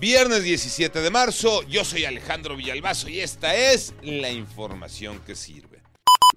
[0.00, 5.80] Viernes 17 de marzo, yo soy Alejandro Villalbazo y esta es la información que sirve.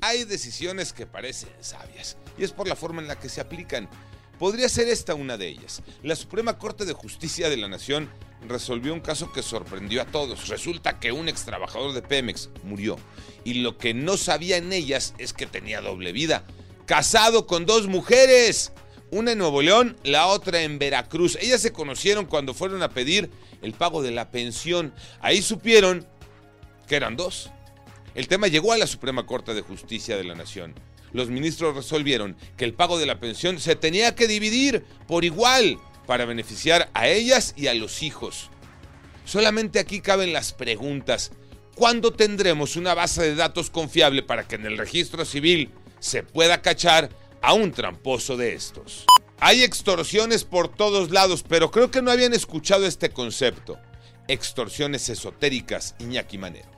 [0.01, 3.90] Hay decisiones que parecen sabias y es por la forma en la que se aplican.
[4.38, 5.82] Podría ser esta una de ellas.
[6.04, 8.12] La Suprema Corte de Justicia de la Nación
[8.48, 10.50] resolvió un caso que sorprendió a todos.
[10.50, 12.98] Resulta que un ex trabajador de Pemex murió
[13.44, 16.46] y lo que no sabía en ellas es que tenía doble vida.
[16.86, 18.71] Casado con dos mujeres.
[19.10, 21.38] Una en Nuevo León, la otra en Veracruz.
[21.40, 23.30] Ellas se conocieron cuando fueron a pedir
[23.62, 24.94] el pago de la pensión.
[25.22, 26.05] Ahí supieron
[26.88, 27.50] que eran dos.
[28.16, 30.73] El tema llegó a la Suprema Corte de Justicia de la Nación.
[31.14, 35.78] Los ministros resolvieron que el pago de la pensión se tenía que dividir por igual
[36.05, 38.50] para beneficiar a ellas y a los hijos.
[39.23, 41.31] Solamente aquí caben las preguntas.
[41.76, 45.70] ¿Cuándo tendremos una base de datos confiable para que en el registro civil
[46.00, 47.09] se pueda cachar
[47.41, 49.05] a un tramposo de estos.
[49.40, 53.78] Hay extorsiones por todos lados, pero creo que no habían escuchado este concepto.
[54.28, 56.70] Extorsiones esotéricas, Iñaki Manero.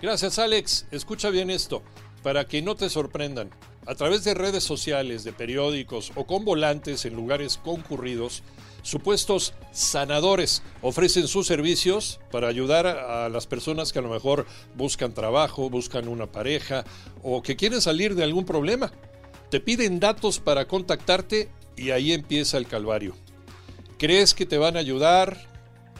[0.00, 0.86] Gracias, Alex.
[0.90, 1.82] Escucha bien esto,
[2.22, 3.50] para que no te sorprendan.
[3.86, 8.42] A través de redes sociales, de periódicos o con volantes en lugares concurridos,
[8.82, 15.14] supuestos sanadores ofrecen sus servicios para ayudar a las personas que a lo mejor buscan
[15.14, 16.84] trabajo, buscan una pareja
[17.22, 18.92] o que quieren salir de algún problema.
[19.52, 23.14] Te piden datos para contactarte y ahí empieza el calvario.
[23.98, 25.46] Crees que te van a ayudar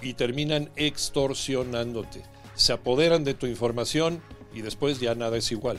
[0.01, 2.23] y terminan extorsionándote.
[2.55, 4.23] Se apoderan de tu información
[4.55, 5.79] y después ya nada es igual.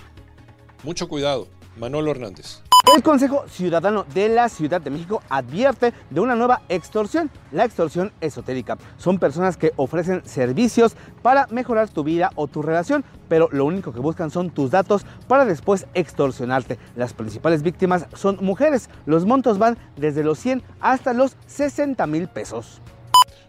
[0.83, 1.47] Mucho cuidado.
[1.75, 2.61] Manolo Hernández.
[2.91, 8.11] El Consejo Ciudadano de la Ciudad de México advierte de una nueva extorsión, la extorsión
[8.19, 8.77] esotérica.
[8.97, 13.93] Son personas que ofrecen servicios para mejorar tu vida o tu relación, pero lo único
[13.93, 16.77] que buscan son tus datos para después extorsionarte.
[16.97, 18.89] Las principales víctimas son mujeres.
[19.05, 22.81] Los montos van desde los 100 hasta los 60 mil pesos.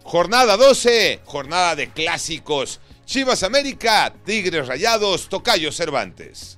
[0.03, 2.79] Jornada 12, jornada de clásicos.
[3.05, 6.57] Chivas América, Tigres Rayados, Tocayo Cervantes.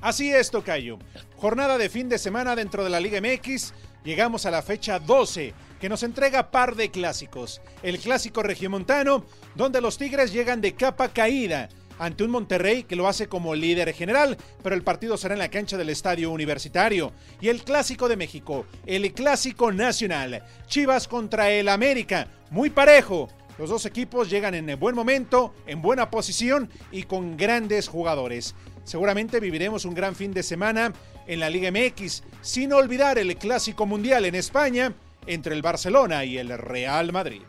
[0.00, 0.98] Así es, Tocayo.
[1.36, 3.74] Jornada de fin de semana dentro de la Liga MX.
[4.04, 7.60] Llegamos a la fecha 12, que nos entrega par de clásicos.
[7.82, 9.24] El clásico regiomontano,
[9.56, 13.92] donde los Tigres llegan de capa caída ante un Monterrey que lo hace como líder
[13.92, 17.12] general, pero el partido será en la cancha del Estadio Universitario.
[17.40, 23.28] Y el clásico de México, el clásico nacional, Chivas contra el América, muy parejo.
[23.58, 28.54] Los dos equipos llegan en buen momento, en buena posición y con grandes jugadores.
[28.84, 30.92] Seguramente viviremos un gran fin de semana
[31.26, 34.94] en la Liga MX, sin olvidar el Clásico Mundial en España
[35.26, 37.42] entre el Barcelona y el Real Madrid.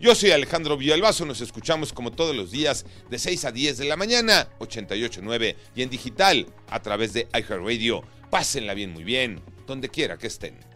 [0.00, 3.84] Yo soy Alejandro Villalbazo, nos escuchamos como todos los días de 6 a 10 de
[3.84, 8.02] la mañana, 88.9 y en digital a través de iHeartRadio.
[8.30, 10.71] Pásenla bien, muy bien, donde quiera que estén.